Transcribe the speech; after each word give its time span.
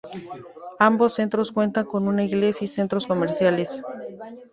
Ambos 0.79 1.13
centros 1.13 1.51
cuentan 1.51 1.85
con 1.85 2.07
una 2.07 2.23
iglesia 2.23 2.65
y 2.65 2.67
centros 2.67 3.05
comerciales. 3.05 3.83